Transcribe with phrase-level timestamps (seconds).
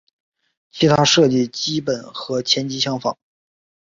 [0.71, 3.15] 其他设计基本和前级相仿。